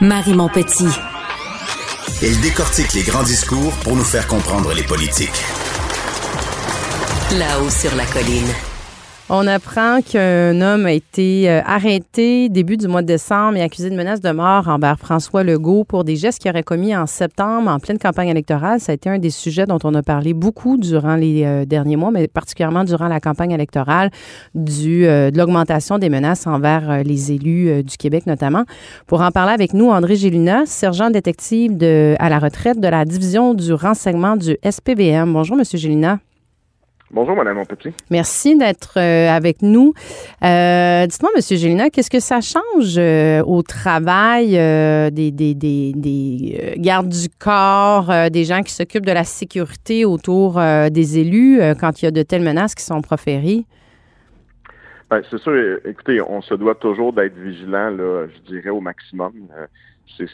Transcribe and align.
Marie 0.00 0.34
Montpetit. 0.34 0.88
Elle 2.22 2.38
décortique 2.40 2.92
les 2.92 3.02
grands 3.02 3.22
discours 3.22 3.72
pour 3.82 3.96
nous 3.96 4.04
faire 4.04 4.26
comprendre 4.26 4.74
les 4.74 4.82
politiques. 4.82 5.42
Là-haut 7.32 7.70
sur 7.70 7.94
la 7.96 8.04
colline. 8.04 8.52
On 9.28 9.48
apprend 9.48 10.02
qu'un 10.02 10.60
homme 10.60 10.86
a 10.86 10.92
été 10.92 11.50
euh, 11.50 11.60
arrêté 11.66 12.48
début 12.48 12.76
du 12.76 12.86
mois 12.86 13.02
de 13.02 13.08
décembre 13.08 13.56
et 13.56 13.62
accusé 13.62 13.90
de 13.90 13.96
menace 13.96 14.20
de 14.20 14.30
mort 14.30 14.68
envers 14.68 15.00
François 15.00 15.42
Legault 15.42 15.82
pour 15.82 16.04
des 16.04 16.14
gestes 16.14 16.40
qu'il 16.40 16.48
aurait 16.48 16.62
commis 16.62 16.94
en 16.94 17.06
septembre 17.06 17.68
en 17.68 17.80
pleine 17.80 17.98
campagne 17.98 18.28
électorale. 18.28 18.78
Ça 18.78 18.92
a 18.92 18.94
été 18.94 19.10
un 19.10 19.18
des 19.18 19.30
sujets 19.30 19.66
dont 19.66 19.80
on 19.82 19.94
a 19.94 20.02
parlé 20.04 20.32
beaucoup 20.32 20.76
durant 20.76 21.16
les 21.16 21.42
euh, 21.44 21.64
derniers 21.64 21.96
mois, 21.96 22.12
mais 22.12 22.28
particulièrement 22.28 22.84
durant 22.84 23.08
la 23.08 23.18
campagne 23.18 23.50
électorale, 23.50 24.10
du, 24.54 25.06
euh, 25.06 25.32
de 25.32 25.38
l'augmentation 25.38 25.98
des 25.98 26.08
menaces 26.08 26.46
envers 26.46 27.02
les 27.02 27.32
élus 27.32 27.82
du 27.82 27.96
Québec 27.96 28.26
notamment. 28.26 28.62
Pour 29.08 29.22
en 29.22 29.32
parler 29.32 29.54
avec 29.54 29.74
nous, 29.74 29.90
André 29.90 30.14
Gélina, 30.14 30.66
sergent 30.66 31.10
détective 31.10 31.76
de, 31.76 32.14
à 32.20 32.28
la 32.28 32.38
retraite 32.38 32.78
de 32.78 32.86
la 32.86 33.04
division 33.04 33.54
du 33.54 33.72
renseignement 33.72 34.36
du 34.36 34.56
SPVM. 34.62 35.32
Bonjour, 35.32 35.56
Monsieur 35.56 35.78
Gélina. 35.78 36.20
Bonjour, 37.12 37.36
Madame 37.36 37.64
Petit. 37.66 37.94
Merci 38.10 38.58
d'être 38.58 38.98
euh, 38.98 39.28
avec 39.30 39.62
nous. 39.62 39.94
Euh, 40.42 41.06
dites-moi, 41.06 41.30
Monsieur 41.36 41.56
Gélina, 41.56 41.88
qu'est-ce 41.88 42.10
que 42.10 42.18
ça 42.18 42.40
change 42.40 42.96
euh, 42.98 43.44
au 43.44 43.62
travail 43.62 44.50
des, 45.12 45.30
des, 45.30 45.54
des, 45.54 45.92
des 45.94 46.74
gardes 46.78 47.08
du 47.08 47.28
corps, 47.28 48.10
des 48.30 48.44
gens 48.44 48.62
qui 48.62 48.72
s'occupent 48.72 49.06
de 49.06 49.12
la 49.12 49.22
sécurité 49.22 50.04
autour 50.04 50.60
des 50.90 51.18
élus 51.18 51.60
quand 51.78 52.02
il 52.02 52.06
y 52.06 52.08
a 52.08 52.10
de 52.10 52.22
telles 52.22 52.42
menaces 52.42 52.74
qui 52.74 52.82
sont 52.82 53.00
proférées? 53.00 53.64
Ben, 55.08 55.22
c'est 55.30 55.38
sûr, 55.38 55.78
écoutez, 55.84 56.20
on 56.20 56.42
se 56.42 56.54
doit 56.54 56.74
toujours 56.74 57.12
d'être 57.12 57.38
vigilant, 57.38 57.90
là, 57.90 58.26
je 58.26 58.52
dirais, 58.52 58.70
au 58.70 58.80
maximum. 58.80 59.32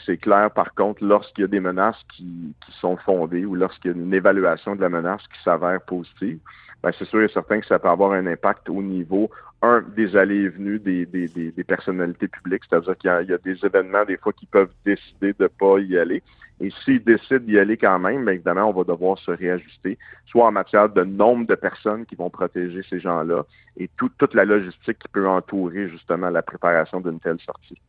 C'est 0.04 0.16
clair, 0.18 0.50
par 0.50 0.74
contre, 0.74 1.02
lorsqu'il 1.04 1.42
y 1.42 1.44
a 1.44 1.48
des 1.48 1.60
menaces 1.60 2.00
qui, 2.14 2.54
sont 2.80 2.96
fondées 2.98 3.44
ou 3.44 3.54
lorsqu'il 3.54 3.90
y 3.90 3.94
a 3.94 3.96
une 3.96 4.14
évaluation 4.14 4.76
de 4.76 4.80
la 4.80 4.88
menace 4.88 5.22
qui 5.32 5.42
s'avère 5.42 5.80
positive, 5.80 6.38
ben, 6.82 6.90
c'est 6.98 7.04
sûr 7.04 7.22
et 7.22 7.28
certain 7.28 7.60
que 7.60 7.66
ça 7.66 7.78
peut 7.78 7.88
avoir 7.88 8.12
un 8.12 8.26
impact 8.26 8.68
au 8.68 8.82
niveau, 8.82 9.30
un, 9.62 9.82
des 9.96 10.16
allées 10.16 10.42
et 10.42 10.48
venues 10.48 10.78
des, 10.78 11.64
personnalités 11.64 12.28
publiques, 12.28 12.62
c'est-à-dire 12.68 12.96
qu'il 12.98 13.30
y, 13.30 13.32
a 13.32 13.38
des 13.38 13.64
événements, 13.64 14.04
des 14.04 14.16
fois, 14.16 14.32
qui 14.32 14.46
peuvent 14.46 14.72
décider 14.84 15.32
de 15.38 15.46
pas 15.46 15.78
y 15.78 15.96
aller. 15.96 16.22
Et 16.60 16.70
s'ils 16.84 17.02
décident 17.02 17.44
d'y 17.44 17.58
aller 17.58 17.76
quand 17.76 17.98
même, 17.98 18.24
bien 18.24 18.34
évidemment, 18.34 18.68
on 18.68 18.72
va 18.72 18.84
devoir 18.84 19.18
se 19.18 19.30
réajuster, 19.30 19.98
soit 20.26 20.46
en 20.46 20.52
matière 20.52 20.88
de 20.88 21.02
nombre 21.02 21.46
de 21.46 21.54
personnes 21.54 22.04
qui 22.04 22.14
vont 22.14 22.30
protéger 22.30 22.82
ces 22.88 23.00
gens-là 23.00 23.44
et 23.76 23.88
toute 23.96 24.34
la 24.34 24.44
logistique 24.44 24.98
qui 24.98 25.08
peut 25.08 25.28
entourer 25.28 25.88
justement 25.88 26.30
la 26.30 26.42
préparation 26.42 27.00
d'une 27.00 27.20
telle 27.20 27.40
sortie. 27.40 27.80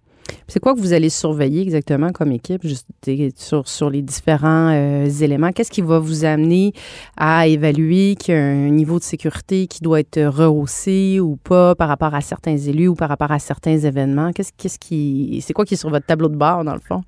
C'est 0.47 0.59
quoi 0.59 0.73
que 0.73 0.79
vous 0.79 0.93
allez 0.93 1.09
surveiller 1.09 1.61
exactement 1.61 2.11
comme 2.11 2.31
équipe? 2.31 2.61
Juste 2.63 2.87
sur, 3.35 3.67
sur 3.67 3.89
les 3.89 4.01
différents 4.01 4.71
euh, 4.71 5.05
éléments? 5.05 5.51
Qu'est-ce 5.51 5.71
qui 5.71 5.81
va 5.81 5.99
vous 5.99 6.25
amener 6.25 6.73
à 7.17 7.47
évaluer 7.47 8.15
qu'il 8.15 8.33
y 8.33 8.37
a 8.37 8.41
un 8.41 8.69
niveau 8.69 8.99
de 8.99 9.03
sécurité 9.03 9.67
qui 9.67 9.81
doit 9.81 9.99
être 9.99 10.21
rehaussé 10.21 11.19
ou 11.19 11.37
pas 11.37 11.75
par 11.75 11.87
rapport 11.87 12.13
à 12.13 12.21
certains 12.21 12.57
élus 12.57 12.87
ou 12.89 12.95
par 12.95 13.09
rapport 13.09 13.31
à 13.31 13.39
certains 13.39 13.77
événements? 13.77 14.31
Qu'est-ce, 14.31 14.51
qu'est-ce 14.57 14.79
qui, 14.79 15.41
c'est 15.41 15.53
quoi 15.53 15.65
qui 15.65 15.75
est 15.75 15.77
sur 15.77 15.89
votre 15.89 16.05
tableau 16.05 16.29
de 16.29 16.35
bord, 16.35 16.63
dans 16.63 16.73
le 16.73 16.79
fond? 16.79 17.01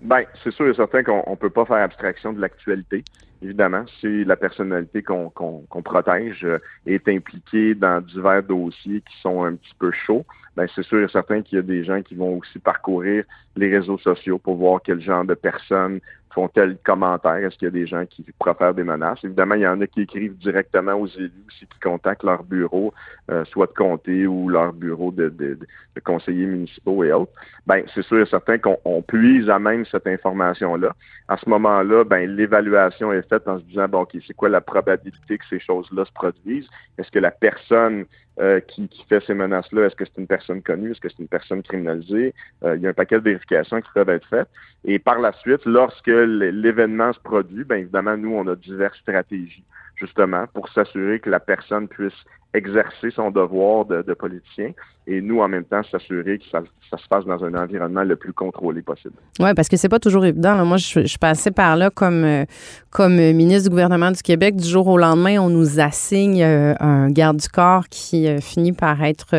Bien, 0.00 0.22
c'est 0.44 0.52
sûr 0.52 0.68
et 0.68 0.74
certain 0.74 1.02
qu'on 1.02 1.30
ne 1.30 1.36
peut 1.36 1.50
pas 1.50 1.64
faire 1.64 1.78
abstraction 1.78 2.32
de 2.32 2.40
l'actualité. 2.40 3.02
Évidemment, 3.40 3.84
si 4.00 4.24
la 4.24 4.36
personnalité 4.36 5.02
qu'on 5.02 5.82
protège 5.84 6.44
euh, 6.44 6.58
est 6.86 7.08
impliquée 7.08 7.74
dans 7.74 8.00
divers 8.00 8.42
dossiers 8.42 9.00
qui 9.00 9.20
sont 9.20 9.44
un 9.44 9.54
petit 9.54 9.74
peu 9.78 9.92
chauds, 9.92 10.26
ben 10.56 10.66
c'est 10.74 10.82
sûr 10.82 11.04
et 11.04 11.08
certain 11.08 11.42
qu'il 11.42 11.56
y 11.56 11.58
a 11.60 11.62
des 11.62 11.84
gens 11.84 12.02
qui 12.02 12.16
vont 12.16 12.38
aussi 12.38 12.58
parcourir 12.58 13.24
les 13.54 13.70
réseaux 13.70 13.98
sociaux 13.98 14.38
pour 14.38 14.56
voir 14.56 14.80
quel 14.84 15.00
genre 15.00 15.24
de 15.24 15.34
personnes 15.34 16.00
font 16.34 16.48
tel 16.48 16.76
commentaire? 16.84 17.36
Est-ce 17.36 17.56
qu'il 17.56 17.66
y 17.66 17.68
a 17.68 17.72
des 17.72 17.86
gens 17.86 18.04
qui 18.06 18.24
profèrent 18.38 18.74
des 18.74 18.84
menaces? 18.84 19.18
Évidemment, 19.24 19.54
il 19.54 19.62
y 19.62 19.66
en 19.66 19.80
a 19.80 19.86
qui 19.86 20.02
écrivent 20.02 20.36
directement 20.36 20.94
aux 20.94 21.06
élus 21.06 21.32
aussi, 21.48 21.66
qui 21.66 21.80
contactent 21.80 22.22
leur 22.22 22.42
bureau, 22.44 22.92
euh, 23.30 23.44
soit 23.46 23.66
de 23.66 23.72
comté 23.72 24.26
ou 24.26 24.48
leur 24.48 24.72
bureau 24.72 25.10
de, 25.10 25.28
de, 25.28 25.54
de 25.54 26.00
conseillers 26.04 26.46
municipaux 26.46 27.04
et 27.04 27.12
autres. 27.12 27.32
Ben, 27.66 27.82
c'est 27.94 28.02
sûr 28.02 28.20
et 28.20 28.26
certain 28.26 28.58
qu'on 28.58 29.02
puise 29.02 29.50
à 29.50 29.58
même 29.58 29.84
cette 29.86 30.06
information-là. 30.06 30.94
À 31.28 31.36
ce 31.36 31.48
moment-là, 31.48 32.04
ben, 32.04 32.28
l'évaluation 32.34 33.12
est 33.12 33.28
faite 33.28 33.46
en 33.46 33.58
se 33.58 33.64
disant, 33.64 33.88
bon, 33.88 34.02
OK, 34.02 34.16
c'est 34.26 34.34
quoi 34.34 34.48
la 34.48 34.60
probabilité 34.60 35.38
que 35.38 35.44
ces 35.50 35.60
choses-là 35.60 36.04
se 36.04 36.12
produisent? 36.12 36.68
Est-ce 36.98 37.10
que 37.10 37.18
la 37.18 37.30
personne 37.30 38.06
euh, 38.40 38.60
qui, 38.60 38.86
qui, 38.88 39.04
fait 39.08 39.20
ces 39.26 39.34
menaces-là, 39.34 39.86
est-ce 39.86 39.96
que 39.96 40.04
c'est 40.04 40.20
une 40.20 40.28
personne 40.28 40.62
connue? 40.62 40.92
Est-ce 40.92 41.00
que 41.00 41.08
c'est 41.08 41.18
une 41.18 41.28
personne 41.28 41.60
criminalisée? 41.60 42.32
Euh, 42.62 42.76
il 42.76 42.82
y 42.82 42.86
a 42.86 42.90
un 42.90 42.94
paquet 42.94 43.16
de 43.16 43.24
vérifications 43.24 43.80
qui 43.80 43.88
peuvent 43.92 44.08
être 44.10 44.28
faites. 44.28 44.48
Et 44.84 45.00
par 45.00 45.18
la 45.18 45.32
suite, 45.32 45.64
lorsque 45.64 46.06
l'événement 46.26 47.12
se 47.12 47.20
produit, 47.20 47.64
bien 47.64 47.78
évidemment, 47.78 48.16
nous, 48.16 48.34
on 48.34 48.46
a 48.46 48.56
diverses 48.56 48.98
stratégies, 48.98 49.64
justement, 49.96 50.46
pour 50.48 50.68
s'assurer 50.68 51.20
que 51.20 51.30
la 51.30 51.40
personne 51.40 51.88
puisse 51.88 52.24
exercer 52.54 53.10
son 53.10 53.30
devoir 53.30 53.84
de, 53.84 54.14
politicien 54.14 54.72
et 55.06 55.22
nous, 55.22 55.40
en 55.40 55.48
même 55.48 55.64
temps, 55.64 55.82
s'assurer 55.90 56.38
que 56.38 56.44
ça, 56.50 56.60
se 56.96 57.08
passe 57.08 57.24
dans 57.24 57.42
un 57.42 57.54
environnement 57.54 58.02
le 58.02 58.16
plus 58.16 58.32
contrôlé 58.34 58.82
possible. 58.82 59.14
Oui, 59.40 59.54
parce 59.54 59.68
que 59.68 59.76
c'est 59.76 59.88
pas 59.88 59.98
toujours 59.98 60.24
évident. 60.24 60.64
Moi, 60.66 60.76
je, 60.76 61.06
je, 61.06 61.18
passais 61.18 61.50
par 61.50 61.76
là 61.76 61.88
comme, 61.88 62.24
euh, 62.24 62.44
comme 62.90 63.14
ministre 63.16 63.64
du 63.64 63.70
gouvernement 63.70 64.10
du 64.10 64.22
Québec. 64.22 64.56
Du 64.56 64.68
jour 64.68 64.86
au 64.86 64.98
lendemain, 64.98 65.38
on 65.38 65.48
nous 65.48 65.80
assigne 65.80 66.42
euh, 66.42 66.74
un 66.80 67.10
garde 67.10 67.38
du 67.38 67.48
corps 67.48 67.88
qui 67.88 68.28
euh, 68.28 68.38
finit 68.40 68.72
par 68.72 69.02
être 69.02 69.34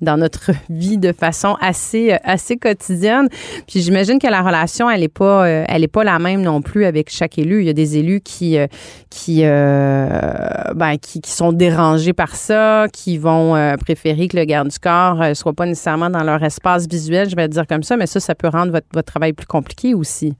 dans 0.00 0.16
notre 0.16 0.52
vie 0.70 0.96
de 0.96 1.12
façon 1.12 1.56
assez, 1.60 2.16
assez 2.24 2.56
quotidienne. 2.56 3.28
Puis 3.68 3.80
j'imagine 3.80 4.18
que 4.18 4.28
la 4.28 4.40
relation, 4.40 4.88
elle 4.88 5.02
est 5.02 5.08
pas, 5.08 5.46
elle 5.46 5.84
est 5.84 5.88
pas 5.88 6.04
la 6.04 6.18
même 6.18 6.40
non 6.40 6.62
plus 6.62 6.86
avec 6.86 7.10
chaque 7.10 7.38
élu. 7.38 7.60
Il 7.60 7.66
y 7.66 7.70
a 7.70 7.74
des 7.74 7.98
élus 7.98 8.20
qui, 8.20 8.58
qui, 9.10 9.42
ben, 9.42 10.96
qui, 11.00 11.20
qui 11.20 11.30
sont 11.30 11.52
dérangés 11.52 12.12
par 12.14 12.34
ça, 12.36 12.49
qui 12.92 13.18
vont 13.18 13.54
préférer 13.80 14.28
que 14.28 14.36
le 14.36 14.44
garde 14.44 14.68
du 14.68 14.78
corps 14.78 15.16
ne 15.16 15.30
euh, 15.30 15.34
soient 15.34 15.52
pas 15.52 15.66
nécessairement 15.66 16.10
dans 16.10 16.22
leur 16.22 16.42
espace 16.42 16.86
visuel, 16.86 17.28
je 17.28 17.36
vais 17.36 17.48
dire 17.48 17.66
comme 17.66 17.82
ça, 17.82 17.96
mais 17.96 18.06
ça, 18.06 18.20
ça 18.20 18.34
peut 18.34 18.48
rendre 18.48 18.72
votre, 18.72 18.86
votre 18.92 19.10
travail 19.10 19.32
plus 19.32 19.46
compliqué 19.46 19.94
aussi. 19.94 20.36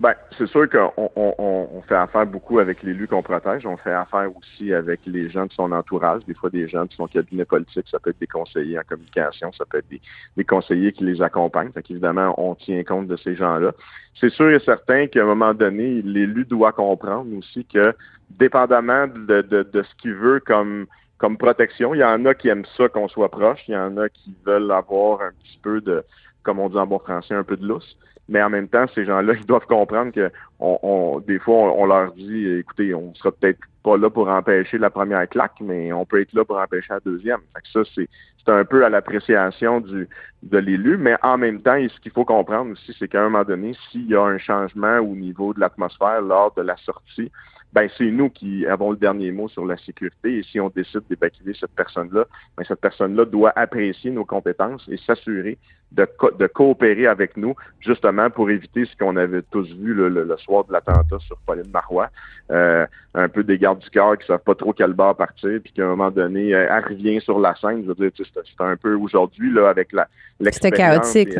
Ben, 0.00 0.14
c'est 0.36 0.48
sûr 0.48 0.68
qu'on 0.68 0.90
on, 0.96 1.34
on, 1.38 1.82
fait 1.82 1.94
affaire 1.94 2.26
beaucoup 2.26 2.58
avec 2.58 2.82
l'élu 2.82 3.06
qu'on 3.06 3.22
protège. 3.22 3.64
On 3.66 3.76
fait 3.76 3.92
affaire 3.92 4.28
aussi 4.36 4.74
avec 4.74 4.98
les 5.06 5.30
gens 5.30 5.46
de 5.46 5.52
son 5.52 5.70
entourage, 5.70 6.24
des 6.26 6.34
fois 6.34 6.50
des 6.50 6.66
gens 6.66 6.86
de 6.86 6.92
son 6.92 7.06
cabinet 7.06 7.44
politique. 7.44 7.86
Ça 7.88 8.00
peut 8.00 8.10
être 8.10 8.18
des 8.18 8.26
conseillers 8.26 8.80
en 8.80 8.82
communication, 8.82 9.52
ça 9.52 9.64
peut 9.64 9.78
être 9.78 10.00
des, 10.36 10.44
conseillers 10.44 10.92
qui 10.92 11.04
les 11.04 11.22
accompagnent. 11.22 11.70
Fait 11.70 11.84
qu'évidemment, 11.84 12.34
on 12.36 12.56
tient 12.56 12.82
compte 12.82 13.06
de 13.06 13.16
ces 13.16 13.36
gens-là. 13.36 13.72
C'est 14.20 14.30
sûr 14.30 14.50
et 14.50 14.58
certain 14.58 15.06
qu'à 15.06 15.22
un 15.22 15.26
moment 15.26 15.54
donné, 15.54 16.02
l'élu 16.02 16.46
doit 16.46 16.72
comprendre 16.72 17.32
aussi 17.38 17.64
que, 17.64 17.94
dépendamment 18.30 19.06
de, 19.06 19.42
de 19.42 19.82
ce 19.84 20.02
qu'il 20.02 20.14
veut 20.14 20.40
comme 20.40 20.86
comme 21.22 21.38
protection. 21.38 21.94
Il 21.94 21.98
y 21.98 22.04
en 22.04 22.24
a 22.24 22.34
qui 22.34 22.48
aiment 22.48 22.66
ça 22.76 22.88
qu'on 22.88 23.06
soit 23.06 23.30
proche. 23.30 23.60
Il 23.68 23.74
y 23.74 23.76
en 23.76 23.96
a 23.96 24.08
qui 24.08 24.34
veulent 24.44 24.72
avoir 24.72 25.22
un 25.22 25.30
petit 25.40 25.58
peu 25.62 25.80
de, 25.80 26.02
comme 26.42 26.58
on 26.58 26.68
dit 26.68 26.76
en 26.76 26.86
bon 26.88 26.98
français, 26.98 27.32
un 27.32 27.44
peu 27.44 27.56
de 27.56 27.64
lousse. 27.64 27.96
Mais 28.28 28.42
en 28.42 28.50
même 28.50 28.66
temps, 28.66 28.86
ces 28.92 29.04
gens-là, 29.04 29.34
ils 29.40 29.46
doivent 29.46 29.66
comprendre 29.66 30.10
que 30.10 30.32
on, 30.58 30.80
on 30.82 31.20
des 31.20 31.38
fois, 31.38 31.54
on, 31.78 31.86
leur 31.86 32.12
dit, 32.14 32.48
écoutez, 32.48 32.92
on 32.92 33.14
sera 33.14 33.30
peut-être 33.30 33.60
pas 33.84 33.96
là 33.96 34.10
pour 34.10 34.28
empêcher 34.28 34.78
la 34.78 34.90
première 34.90 35.28
claque, 35.28 35.60
mais 35.60 35.92
on 35.92 36.04
peut 36.04 36.20
être 36.20 36.32
là 36.32 36.44
pour 36.44 36.58
empêcher 36.58 36.88
la 36.90 37.00
deuxième. 37.00 37.40
Fait 37.54 37.62
que 37.62 37.68
ça, 37.84 37.90
c'est, 37.94 38.08
c'est 38.44 38.52
un 38.52 38.64
peu 38.64 38.84
à 38.84 38.88
l'appréciation 38.88 39.80
du 39.80 40.08
de 40.42 40.58
l'élu, 40.58 40.96
mais 40.96 41.14
en 41.22 41.38
même 41.38 41.62
temps, 41.62 41.76
ce 41.88 42.00
qu'il 42.00 42.10
faut 42.10 42.24
comprendre 42.24 42.72
aussi, 42.72 42.96
c'est 42.98 43.06
qu'à 43.06 43.20
un 43.20 43.28
moment 43.28 43.44
donné, 43.44 43.76
s'il 43.92 44.08
y 44.08 44.16
a 44.16 44.22
un 44.22 44.38
changement 44.38 44.98
au 44.98 45.14
niveau 45.14 45.54
de 45.54 45.60
l'atmosphère 45.60 46.20
lors 46.20 46.52
de 46.54 46.62
la 46.62 46.76
sortie, 46.78 47.30
ben 47.72 47.88
c'est 47.96 48.10
nous 48.10 48.28
qui 48.28 48.66
avons 48.66 48.90
le 48.90 48.96
dernier 48.96 49.32
mot 49.32 49.48
sur 49.48 49.64
la 49.64 49.76
sécurité. 49.78 50.38
Et 50.38 50.42
si 50.42 50.60
on 50.60 50.68
décide 50.68 51.02
d'évacuer 51.08 51.54
cette 51.58 51.72
personne-là, 51.72 52.26
ben 52.56 52.64
cette 52.66 52.80
personne-là 52.80 53.24
doit 53.24 53.52
apprécier 53.56 54.10
nos 54.10 54.24
compétences 54.24 54.86
et 54.88 54.98
s'assurer 54.98 55.58
de, 55.92 56.08
de, 56.38 56.46
coopérer 56.46 57.06
avec 57.06 57.36
nous, 57.36 57.54
justement 57.80 58.30
pour 58.30 58.48
éviter 58.50 58.86
ce 58.86 58.96
qu'on 58.96 59.16
avait 59.16 59.42
tous 59.50 59.68
vu 59.74 59.92
le, 59.92 60.08
le, 60.08 60.36
soir 60.38 60.64
de 60.64 60.72
l'attentat 60.72 61.18
sur 61.20 61.36
Pauline 61.46 61.70
Marois. 61.70 62.08
Euh, 62.50 62.86
un 63.14 63.28
peu 63.28 63.44
des 63.44 63.58
gardes 63.58 63.80
du 63.80 63.90
cœur 63.90 64.16
qui 64.16 64.26
savent 64.26 64.40
pas 64.40 64.54
trop 64.54 64.72
quel 64.72 64.94
bar 64.94 65.14
partir, 65.16 65.60
puis 65.62 65.72
qu'à 65.72 65.84
un 65.84 65.88
moment 65.88 66.10
donné, 66.10 66.50
elle 66.50 66.84
revient 66.84 67.20
sur 67.20 67.38
la 67.38 67.54
scène. 67.56 67.82
Je 67.82 67.88
veux 67.88 67.94
dire, 67.94 68.10
c'est 68.16 68.64
un 68.64 68.76
peu 68.76 68.94
aujourd'hui, 68.94 69.52
là, 69.52 69.68
avec 69.68 69.92
la 69.92 70.08
C'était 70.50 70.70
chaotique. 70.70 71.36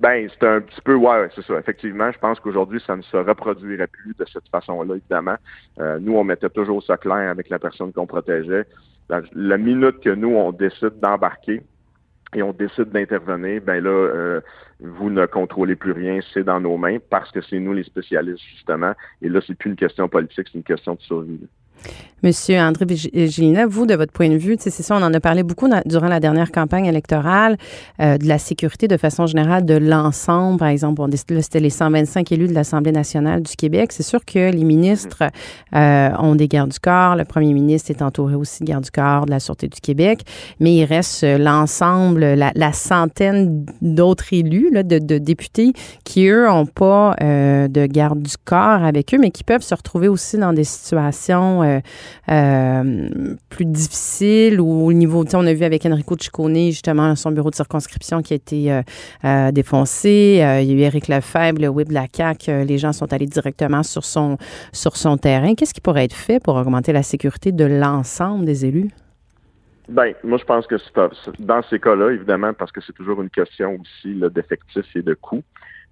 Ben, 0.00 0.26
c'est 0.30 0.46
un 0.46 0.62
petit 0.62 0.80
peu, 0.80 0.94
ouais, 0.94 1.28
c'est 1.34 1.44
ça. 1.44 1.58
Effectivement, 1.58 2.10
je 2.10 2.18
pense 2.18 2.40
qu'aujourd'hui, 2.40 2.82
ça 2.86 2.96
ne 2.96 3.02
se 3.02 3.18
reproduirait 3.18 3.86
plus 3.86 4.14
de 4.18 4.24
cette 4.32 4.48
façon-là, 4.48 4.94
évidemment. 4.96 5.36
Euh, 5.78 5.98
nous, 6.00 6.16
on 6.16 6.24
mettait 6.24 6.48
toujours 6.48 6.82
ça 6.82 6.96
clair 6.96 7.28
avec 7.30 7.50
la 7.50 7.58
personne 7.58 7.92
qu'on 7.92 8.06
protégeait. 8.06 8.64
La, 9.34 9.58
minute 9.58 10.00
que 10.00 10.08
nous, 10.08 10.30
on 10.30 10.52
décide 10.52 11.00
d'embarquer 11.02 11.60
et 12.34 12.42
on 12.42 12.52
décide 12.52 12.90
d'intervenir, 12.90 13.60
ben 13.60 13.82
là, 13.82 13.90
euh, 13.90 14.40
vous 14.78 15.10
ne 15.10 15.26
contrôlez 15.26 15.76
plus 15.76 15.92
rien, 15.92 16.20
c'est 16.32 16.44
dans 16.44 16.60
nos 16.60 16.78
mains 16.78 16.98
parce 17.10 17.30
que 17.30 17.42
c'est 17.42 17.58
nous 17.58 17.74
les 17.74 17.82
spécialistes, 17.82 18.44
justement. 18.54 18.92
Et 19.20 19.28
là, 19.28 19.40
c'est 19.46 19.54
plus 19.54 19.70
une 19.70 19.76
question 19.76 20.08
politique, 20.08 20.46
c'est 20.50 20.58
une 20.58 20.64
question 20.64 20.94
de 20.94 21.00
survie. 21.00 21.40
Monsieur 22.22 22.58
André 22.58 22.84
Gélina, 22.96 23.66
vous, 23.66 23.86
de 23.86 23.94
votre 23.94 24.12
point 24.12 24.28
de 24.28 24.36
vue, 24.36 24.56
c'est 24.58 24.70
ça, 24.70 24.94
on 24.94 25.02
en 25.02 25.14
a 25.14 25.20
parlé 25.20 25.42
beaucoup 25.42 25.70
durant 25.86 26.08
la 26.08 26.20
dernière 26.20 26.52
campagne 26.52 26.84
électorale, 26.84 27.56
euh, 27.98 28.18
de 28.18 28.26
la 28.26 28.36
sécurité 28.36 28.88
de 28.88 28.98
façon 28.98 29.26
générale 29.26 29.64
de 29.64 29.76
l'ensemble. 29.76 30.58
Par 30.58 30.68
exemple, 30.68 31.00
là, 31.00 31.42
c'était 31.42 31.60
les 31.60 31.70
125 31.70 32.30
élus 32.32 32.48
de 32.48 32.52
l'Assemblée 32.52 32.92
nationale 32.92 33.42
du 33.42 33.56
Québec. 33.56 33.92
C'est 33.92 34.02
sûr 34.02 34.22
que 34.26 34.50
les 34.50 34.64
ministres 34.64 35.22
euh, 35.74 36.10
ont 36.18 36.34
des 36.34 36.46
gardes 36.46 36.72
du 36.72 36.78
corps. 36.78 37.16
Le 37.16 37.24
premier 37.24 37.54
ministre 37.54 37.90
est 37.90 38.02
entouré 38.02 38.34
aussi 38.34 38.64
de 38.64 38.68
gardes 38.68 38.84
du 38.84 38.90
corps 38.90 39.24
de 39.24 39.30
la 39.30 39.40
Sûreté 39.40 39.68
du 39.68 39.80
Québec. 39.80 40.20
Mais 40.60 40.74
il 40.74 40.84
reste 40.84 41.24
euh, 41.24 41.38
l'ensemble, 41.38 42.20
la, 42.20 42.72
centaine 42.74 43.64
d'autres 43.80 44.32
élus, 44.32 44.70
de, 44.72 44.98
députés, 45.18 45.72
qui, 46.04 46.26
eux, 46.26 46.46
n'ont 46.46 46.66
pas 46.66 47.16
de 47.18 47.86
garde 47.86 48.22
du 48.22 48.34
corps 48.44 48.84
avec 48.84 49.14
eux, 49.14 49.18
mais 49.18 49.30
qui 49.30 49.42
peuvent 49.42 49.62
se 49.62 49.74
retrouver 49.74 50.08
aussi 50.08 50.36
dans 50.36 50.52
des 50.52 50.64
situations 50.64 51.80
euh, 52.30 53.34
plus 53.48 53.64
difficile 53.64 54.60
ou 54.60 54.86
au 54.86 54.92
niveau, 54.92 55.24
on 55.32 55.46
a 55.46 55.52
vu 55.52 55.64
avec 55.64 55.84
Enrico 55.86 56.16
Ciccone, 56.18 56.70
justement, 56.70 57.14
son 57.16 57.32
bureau 57.32 57.50
de 57.50 57.54
circonscription 57.54 58.22
qui 58.22 58.32
a 58.32 58.36
été 58.36 58.72
euh, 58.72 58.82
euh, 59.24 59.52
défoncé. 59.52 60.36
il 60.62 60.64
y 60.64 60.72
a 60.72 60.76
eu 60.76 60.80
Éric 60.80 61.08
Lefebvre, 61.08 61.60
le 61.60 61.68
whip 61.68 61.88
de 61.88 61.94
la 61.94 62.06
CAQ. 62.12 62.64
les 62.64 62.78
gens 62.78 62.92
sont 62.92 63.12
allés 63.12 63.26
directement 63.26 63.82
sur 63.82 64.04
son, 64.04 64.36
sur 64.72 64.96
son 64.96 65.16
terrain. 65.16 65.54
Qu'est-ce 65.54 65.74
qui 65.74 65.80
pourrait 65.80 66.04
être 66.04 66.16
fait 66.16 66.40
pour 66.40 66.56
augmenter 66.56 66.92
la 66.92 67.02
sécurité 67.02 67.52
de 67.52 67.64
l'ensemble 67.64 68.44
des 68.44 68.66
élus? 68.66 68.90
Ben, 69.88 70.14
moi, 70.22 70.38
je 70.38 70.44
pense 70.44 70.68
que 70.68 70.76
dans 71.40 71.62
ces 71.64 71.80
cas-là, 71.80 72.12
évidemment, 72.12 72.52
parce 72.54 72.70
que 72.70 72.80
c'est 72.80 72.92
toujours 72.92 73.20
une 73.22 73.30
question 73.30 73.76
aussi 73.80 74.14
d'effectifs 74.30 74.94
et 74.94 75.02
de 75.02 75.14
coûts. 75.14 75.42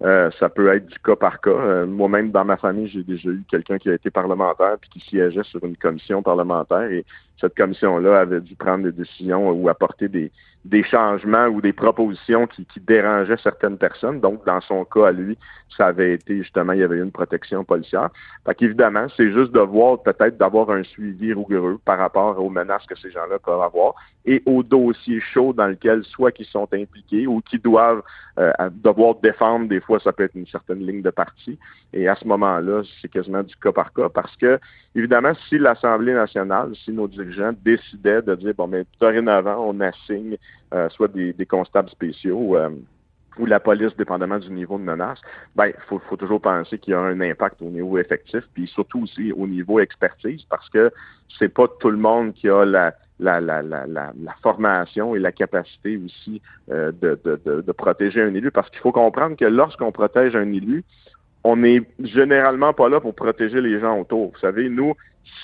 Euh, 0.01 0.31
ça 0.39 0.47
peut 0.47 0.73
être 0.73 0.85
du 0.85 0.97
cas 0.99 1.15
par 1.15 1.41
cas. 1.41 1.49
Euh, 1.49 1.85
moi-même, 1.85 2.31
dans 2.31 2.45
ma 2.45 2.55
famille, 2.55 2.87
j'ai 2.87 3.03
déjà 3.03 3.29
eu 3.29 3.43
quelqu'un 3.49 3.77
qui 3.77 3.89
a 3.89 3.93
été 3.93 4.09
parlementaire 4.09 4.77
puis 4.79 4.89
qui 4.91 4.99
siégeait 5.01 5.43
sur 5.43 5.63
une 5.65 5.75
commission 5.75 6.23
parlementaire 6.23 6.89
et 6.89 7.05
cette 7.39 7.55
commission-là 7.55 8.19
avait 8.19 8.41
dû 8.41 8.55
prendre 8.55 8.83
des 8.83 8.91
décisions 8.91 9.49
ou 9.51 9.69
apporter 9.69 10.07
des, 10.07 10.31
des 10.65 10.83
changements 10.83 11.47
ou 11.47 11.61
des 11.61 11.73
propositions 11.73 12.47
qui, 12.47 12.65
qui, 12.65 12.79
dérangeaient 12.79 13.37
certaines 13.41 13.77
personnes. 13.77 14.19
Donc, 14.19 14.45
dans 14.45 14.61
son 14.61 14.83
cas, 14.85 15.07
à 15.07 15.11
lui, 15.11 15.37
ça 15.77 15.87
avait 15.87 16.13
été 16.13 16.37
justement, 16.39 16.73
il 16.73 16.79
y 16.79 16.83
avait 16.83 16.97
eu 16.97 17.03
une 17.03 17.11
protection 17.11 17.63
policière. 17.63 18.09
Fait 18.45 18.55
qu'évidemment, 18.55 19.07
c'est 19.15 19.31
juste 19.31 19.51
de 19.51 19.59
voir 19.59 20.01
peut-être 20.01 20.37
d'avoir 20.37 20.69
un 20.71 20.83
suivi 20.83 21.33
rigoureux 21.33 21.79
par 21.85 21.97
rapport 21.97 22.41
aux 22.43 22.49
menaces 22.49 22.85
que 22.85 22.97
ces 22.97 23.11
gens-là 23.11 23.39
peuvent 23.39 23.61
avoir 23.61 23.95
et 24.25 24.43
aux 24.45 24.61
dossiers 24.61 25.21
chauds 25.21 25.53
dans 25.53 25.67
lesquels 25.67 26.03
soit 26.03 26.31
qu'ils 26.31 26.45
sont 26.45 26.67
impliqués 26.73 27.25
ou 27.25 27.41
qui 27.41 27.57
doivent 27.57 28.03
euh, 28.37 28.51
devoir 28.71 29.15
défendre, 29.15 29.67
des 29.67 29.79
fois, 29.79 29.88
ça 29.97 30.13
peut 30.13 30.23
être 30.23 30.35
une 30.35 30.45
certaine 30.45 30.85
ligne 30.85 31.01
de 31.01 31.09
parti. 31.09 31.57
Et 31.93 32.07
à 32.07 32.15
ce 32.15 32.27
moment-là, 32.27 32.83
c'est 33.01 33.07
quasiment 33.07 33.41
du 33.41 33.55
cas 33.55 33.71
par 33.71 33.91
cas 33.93 34.09
parce 34.09 34.35
que, 34.35 34.59
évidemment, 34.93 35.33
si 35.47 35.57
l'Assemblée 35.57 36.13
nationale, 36.13 36.73
si 36.83 36.91
nos 36.91 37.07
dirigeants 37.07 37.53
décidaient 37.63 38.21
de 38.21 38.35
dire, 38.35 38.53
bon, 38.53 38.67
mais 38.67 38.85
dorénavant, 38.99 39.65
on 39.65 39.79
assigne 39.79 40.37
euh, 40.73 40.89
soit 40.89 41.07
des, 41.07 41.33
constables 41.47 41.89
spéciaux 41.89 42.55
euh, 42.55 42.69
ou 43.39 43.45
la 43.45 43.59
police, 43.59 43.95
dépendamment 43.97 44.37
du 44.37 44.51
niveau 44.51 44.77
de 44.77 44.83
menace, 44.83 45.19
ben, 45.55 45.67
il 45.67 45.81
faut, 45.87 45.99
faut, 46.09 46.17
toujours 46.17 46.41
penser 46.41 46.77
qu'il 46.77 46.91
y 46.91 46.95
a 46.95 46.99
un 46.99 47.19
impact 47.21 47.61
au 47.61 47.69
niveau 47.69 47.97
effectif, 47.97 48.43
puis 48.53 48.67
surtout 48.67 49.03
aussi 49.03 49.31
au 49.31 49.47
niveau 49.47 49.79
expertise, 49.79 50.43
parce 50.49 50.69
que 50.69 50.91
c'est 51.39 51.49
pas 51.49 51.67
tout 51.79 51.89
le 51.89 51.97
monde 51.97 52.33
qui 52.33 52.49
a 52.49 52.65
la, 52.65 52.93
la, 53.19 53.41
la, 53.41 53.61
la, 53.61 53.85
la, 53.87 54.13
formation 54.41 55.15
et 55.15 55.19
la 55.19 55.31
capacité 55.31 55.97
aussi 55.97 56.41
euh, 56.71 56.91
de, 57.01 57.19
de, 57.23 57.61
de, 57.61 57.71
protéger 57.71 58.21
un 58.21 58.33
élu. 58.33 58.51
Parce 58.51 58.69
qu'il 58.69 58.79
faut 58.79 58.91
comprendre 58.91 59.35
que 59.35 59.45
lorsqu'on 59.45 59.91
protège 59.91 60.35
un 60.35 60.51
élu, 60.51 60.83
on 61.43 61.57
n'est 61.57 61.81
généralement 61.99 62.73
pas 62.73 62.89
là 62.89 62.99
pour 62.99 63.13
protéger 63.15 63.61
les 63.61 63.79
gens 63.79 63.99
autour. 63.99 64.31
Vous 64.31 64.39
savez, 64.39 64.69
nous, 64.69 64.93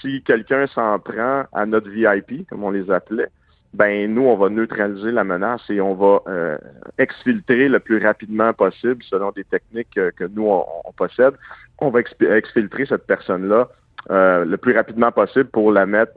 si 0.02 0.22
quelqu'un 0.24 0.68
s'en 0.68 1.00
prend 1.00 1.44
à 1.54 1.66
notre 1.66 1.90
VIP, 1.90 2.48
comme 2.50 2.64
on 2.64 2.72
les 2.72 2.90
appelait, 2.90 3.30
ben 3.74 4.14
nous, 4.14 4.24
on 4.24 4.38
va 4.38 4.50
neutraliser 4.50 5.12
la 5.12 5.26
menace 5.26 5.62
et 5.70 5.82
on 5.82 5.96
va 5.96 6.22
euh, 6.28 6.58
exfiltrer 6.98 7.68
le 7.68 7.80
plus 7.80 8.02
rapidement 8.02 8.54
possible 8.54 9.04
selon 9.04 9.32
des 9.32 9.44
techniques 9.44 9.94
que 9.94 10.24
nous, 10.34 10.48
on, 10.48 10.92
possède. 10.94 11.34
On 11.80 11.90
va 11.90 12.00
exfiltrer 12.00 12.86
cette 12.86 13.06
personne-là 13.06 13.68
euh, 14.12 14.46
le 14.46 14.56
plus 14.56 14.74
rapidement 14.74 15.12
possible 15.12 15.50
pour 15.50 15.74
la 15.74 15.86
mettre 15.86 16.14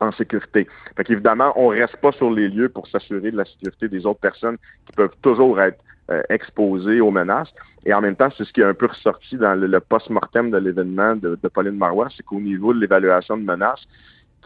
en 0.00 0.12
sécurité. 0.12 0.66
Fait 0.96 1.04
qu'évidemment, 1.04 1.52
on 1.56 1.68
reste 1.68 1.96
pas 1.98 2.12
sur 2.12 2.30
les 2.30 2.48
lieux 2.48 2.68
pour 2.68 2.86
s'assurer 2.88 3.30
de 3.30 3.36
la 3.36 3.44
sécurité 3.44 3.88
des 3.88 4.06
autres 4.06 4.20
personnes 4.20 4.56
qui 4.86 4.92
peuvent 4.96 5.14
toujours 5.22 5.60
être 5.60 5.78
euh, 6.10 6.22
exposées 6.28 7.00
aux 7.00 7.10
menaces. 7.10 7.52
Et 7.84 7.94
en 7.94 8.00
même 8.00 8.16
temps, 8.16 8.30
c'est 8.36 8.44
ce 8.44 8.52
qui 8.52 8.60
est 8.60 8.64
un 8.64 8.74
peu 8.74 8.86
ressorti 8.86 9.36
dans 9.36 9.54
le, 9.54 9.80
post-mortem 9.80 10.50
de 10.50 10.58
l'événement 10.58 11.14
de, 11.14 11.36
Pauline 11.54 11.76
Marois, 11.76 12.08
c'est 12.16 12.24
qu'au 12.24 12.40
niveau 12.40 12.74
de 12.74 12.80
l'évaluation 12.80 13.36
de 13.36 13.44
menaces, 13.44 13.86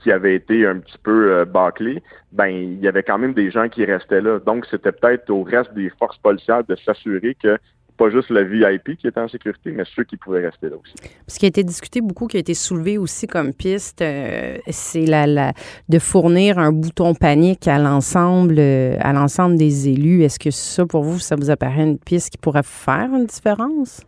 qui 0.03 0.13
avait 0.13 0.35
été 0.35 0.67
un 0.67 0.81
petit 0.81 0.99
peu 1.03 1.33
euh, 1.33 1.45
bâclé, 1.45 2.03
ben 2.33 2.49
il 2.49 2.81
y 2.81 2.89
avait 2.89 3.03
quand 3.03 3.17
même 3.17 3.33
des 3.33 3.51
gens 3.51 3.69
qui 3.69 3.85
restaient 3.85 4.21
là. 4.21 4.41
Donc 4.41 4.67
c'était 4.67 4.93
peut-être 4.93 5.31
au 5.31 5.43
reste 5.43 5.73
des 5.73 5.89
forces 5.89 6.19
policières 6.19 6.65
de 6.65 6.77
s'assurer 6.77 7.35
que 7.43 7.59
pas 7.97 8.11
juste 8.11 8.31
le 8.31 8.43
VIP 8.45 8.97
qui 8.99 9.07
était 9.07 9.21
en 9.21 9.29
sécurité, 9.29 9.71
mais 9.71 9.85
ceux 9.95 10.05
qui 10.05 10.17
pouvaient 10.17 10.47
rester 10.47 10.69
là 10.69 10.77
aussi. 10.77 10.95
Ce 11.29 11.39
qui 11.39 11.45
a 11.45 11.49
été 11.49 11.63
discuté 11.63 12.01
beaucoup, 12.01 12.27
qui 12.27 12.37
a 12.37 12.41
été 12.41 12.55
soulevé 12.55 12.99
aussi 12.99 13.27
comme 13.27 13.53
piste, 13.53 14.03
euh, 14.03 14.59
c'est 14.69 15.07
la, 15.07 15.53
de 15.89 15.99
fournir 15.99 16.59
un 16.59 16.73
bouton 16.73 17.15
panique 17.15 17.69
à 17.69 17.79
l'ensemble 17.79 18.57
euh, 18.59 18.97
à 19.01 19.13
l'ensemble 19.13 19.57
des 19.57 19.89
élus. 19.89 20.23
Est-ce 20.23 20.39
que 20.39 20.51
ça, 20.51 20.87
pour 20.87 21.03
vous, 21.03 21.19
ça 21.19 21.37
vous 21.37 21.51
apparaît 21.51 21.85
une 21.85 21.99
piste 21.99 22.31
qui 22.31 22.39
pourrait 22.39 22.63
faire 22.65 23.09
une 23.13 23.27
différence? 23.27 24.03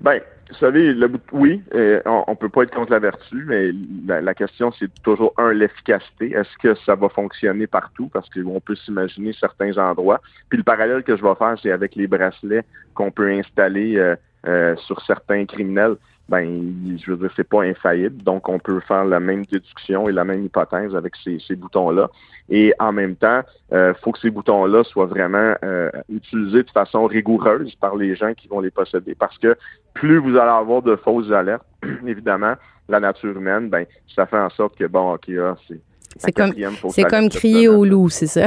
Bien, 0.00 0.20
vous 0.50 0.56
savez, 0.56 0.94
oui, 1.32 1.62
euh, 1.74 2.00
on, 2.04 2.24
on, 2.26 2.36
peut 2.36 2.48
pas 2.48 2.64
être 2.64 2.74
contre 2.74 2.90
la 2.90 2.98
vertu, 2.98 3.44
mais 3.46 3.70
la, 4.06 4.34
question 4.34 4.72
c'est 4.72 4.90
toujours 5.02 5.32
un 5.38 5.52
l'efficacité. 5.52 6.32
Est-ce 6.32 6.58
que 6.58 6.74
ça 6.86 6.96
va 6.96 7.08
fonctionner 7.08 7.68
partout? 7.68 8.10
Parce 8.12 8.28
qu'on 8.30 8.60
peut 8.60 8.74
s'imaginer 8.74 9.32
certains 9.32 9.78
endroits. 9.78 10.20
Puis 10.48 10.58
le 10.58 10.64
parallèle 10.64 11.04
que 11.04 11.16
je 11.16 11.22
vais 11.22 11.34
faire, 11.36 11.56
c'est 11.62 11.70
avec 11.70 11.94
les 11.94 12.08
bracelets 12.08 12.64
qu'on 12.94 13.12
peut 13.12 13.30
installer 13.30 13.96
euh, 13.96 14.16
euh, 14.46 14.74
sur 14.76 15.00
certains 15.02 15.44
criminels 15.46 15.96
ben, 16.30 16.96
je 17.04 17.10
veux 17.10 17.16
dire, 17.16 17.30
c'est 17.34 17.48
pas 17.48 17.62
infaillible. 17.62 18.22
Donc, 18.22 18.48
on 18.48 18.60
peut 18.60 18.78
faire 18.86 19.04
la 19.04 19.18
même 19.18 19.44
déduction 19.46 20.08
et 20.08 20.12
la 20.12 20.22
même 20.22 20.44
hypothèse 20.44 20.94
avec 20.94 21.14
ces, 21.24 21.40
ces 21.46 21.56
boutons-là. 21.56 22.08
Et 22.48 22.72
en 22.78 22.92
même 22.92 23.16
temps, 23.16 23.42
il 23.72 23.76
euh, 23.76 23.94
faut 23.94 24.12
que 24.12 24.20
ces 24.20 24.30
boutons-là 24.30 24.84
soient 24.84 25.06
vraiment 25.06 25.54
euh, 25.64 25.90
utilisés 26.08 26.62
de 26.62 26.70
façon 26.70 27.06
rigoureuse 27.06 27.74
par 27.74 27.96
les 27.96 28.14
gens 28.14 28.32
qui 28.32 28.46
vont 28.46 28.60
les 28.60 28.70
posséder. 28.70 29.16
Parce 29.16 29.36
que 29.38 29.56
plus 29.92 30.18
vous 30.18 30.36
allez 30.36 30.52
avoir 30.52 30.82
de 30.82 30.94
fausses 30.94 31.32
alertes, 31.32 31.66
évidemment, 32.06 32.54
la 32.88 33.00
nature 33.00 33.36
humaine, 33.36 33.68
ben, 33.68 33.84
ça 34.14 34.24
fait 34.26 34.38
en 34.38 34.50
sorte 34.50 34.76
que, 34.76 34.84
bon, 34.84 35.14
OK, 35.14 35.30
ah, 35.36 35.56
c'est 35.66 35.80
c'est 36.16 36.32
comme, 36.32 36.52
c'est 36.90 37.04
comme 37.04 37.28
crier 37.28 37.68
au 37.68 37.84
loup, 37.84 38.08
c'est 38.08 38.26
ça? 38.26 38.46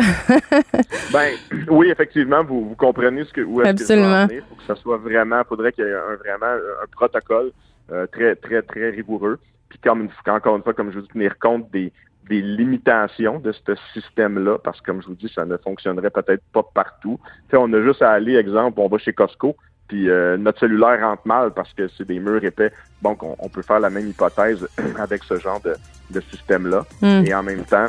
ben, 1.13 1.31
oui, 1.69 1.89
effectivement, 1.89 2.43
vous, 2.43 2.69
vous 2.69 2.75
comprenez 2.75 3.23
ce 3.23 3.31
que, 3.31 3.41
où 3.41 3.61
est-ce 3.61 3.85
faut 3.85 4.55
que 4.55 4.63
ça 4.67 4.75
soit 4.75 4.97
vraiment, 4.97 5.39
il 5.39 5.47
faudrait 5.47 5.71
qu'il 5.71 5.85
y 5.85 5.87
ait 5.87 5.93
un, 5.93 6.15
vraiment 6.17 6.45
un 6.45 6.87
protocole 6.91 7.51
euh, 7.91 8.07
très, 8.07 8.35
très, 8.35 8.61
très 8.61 8.89
rigoureux. 8.89 9.39
Puis 9.69 9.79
comme 9.79 10.01
une, 10.01 10.09
encore 10.31 10.55
une 10.55 10.63
fois, 10.63 10.73
comme 10.73 10.91
je 10.91 10.99
vous 10.99 11.01
dis, 11.01 11.09
tenir 11.09 11.37
compte 11.39 11.69
des, 11.71 11.91
des 12.29 12.41
limitations 12.41 13.39
de 13.39 13.51
ce 13.51 13.75
système-là, 13.93 14.57
parce 14.63 14.79
que 14.81 14.85
comme 14.85 15.01
je 15.01 15.07
vous 15.07 15.15
dis, 15.15 15.31
ça 15.33 15.45
ne 15.45 15.57
fonctionnerait 15.57 16.09
peut-être 16.09 16.43
pas 16.53 16.63
partout. 16.63 17.19
Fait, 17.49 17.57
on 17.57 17.71
a 17.73 17.81
juste 17.81 18.01
à 18.01 18.11
aller, 18.11 18.35
exemple, 18.35 18.79
on 18.79 18.87
va 18.87 18.97
chez 18.97 19.13
Costco, 19.13 19.55
puis 19.87 20.09
euh, 20.09 20.37
notre 20.37 20.59
cellulaire 20.59 21.01
rentre 21.01 21.27
mal 21.27 21.51
parce 21.51 21.73
que 21.73 21.87
c'est 21.89 22.05
des 22.07 22.19
murs 22.19 22.43
épais. 22.43 22.71
Donc, 23.01 23.21
on, 23.21 23.49
peut 23.49 23.61
faire 23.61 23.79
la 23.79 23.89
même 23.89 24.07
hypothèse 24.07 24.67
avec 24.97 25.23
ce 25.23 25.37
genre 25.37 25.59
de, 25.61 25.75
de 26.11 26.21
système-là. 26.21 26.85
Hmm. 27.01 27.25
Et 27.25 27.33
en 27.33 27.43
même 27.43 27.65
temps, 27.65 27.87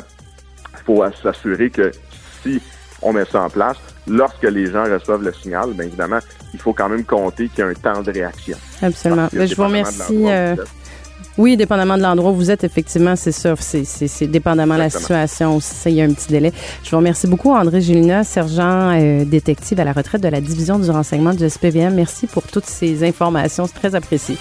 il 0.73 0.79
faut 0.79 1.03
s'assurer 1.11 1.69
que 1.69 1.91
si 2.41 2.61
on 3.01 3.13
met 3.13 3.25
ça 3.25 3.43
en 3.43 3.49
place, 3.49 3.77
lorsque 4.07 4.43
les 4.43 4.71
gens 4.71 4.83
reçoivent 4.83 5.23
le 5.23 5.33
signal, 5.33 5.73
bien 5.73 5.85
évidemment, 5.85 6.19
il 6.53 6.59
faut 6.59 6.73
quand 6.73 6.89
même 6.89 7.03
compter 7.03 7.49
qu'il 7.49 7.59
y 7.59 7.61
a 7.61 7.67
un 7.67 7.73
temps 7.73 8.01
de 8.01 8.11
réaction. 8.11 8.57
Absolument. 8.81 9.27
Ben, 9.31 9.47
je 9.47 9.55
vous 9.55 9.63
remercie. 9.63 10.25
Euh, 10.27 10.55
oui, 11.37 11.57
dépendamment 11.57 11.97
de 11.97 12.01
l'endroit 12.01 12.31
où 12.31 12.35
vous 12.35 12.49
êtes, 12.49 12.63
effectivement, 12.63 13.15
c'est 13.15 13.33
ça. 13.33 13.55
C'est 13.57 14.27
dépendamment 14.27 14.75
de 14.75 14.79
la 14.79 14.89
situation 14.89 15.57
aussi. 15.57 15.89
il 15.89 15.95
y 15.95 16.01
a 16.01 16.05
un 16.05 16.13
petit 16.13 16.29
délai. 16.29 16.53
Je 16.83 16.91
vous 16.91 16.97
remercie 16.97 17.27
beaucoup, 17.27 17.51
André 17.51 17.81
Gélina, 17.81 18.23
sergent 18.23 18.91
euh, 18.93 19.25
détective 19.25 19.79
à 19.79 19.83
la 19.83 19.91
retraite 19.91 20.21
de 20.21 20.29
la 20.29 20.39
division 20.39 20.79
du 20.79 20.89
renseignement 20.89 21.33
du 21.33 21.49
SPVM. 21.49 21.93
Merci 21.93 22.27
pour 22.27 22.43
toutes 22.43 22.65
ces 22.65 23.03
informations. 23.03 23.67
C'est 23.67 23.79
très 23.79 23.95
apprécié. 23.95 24.37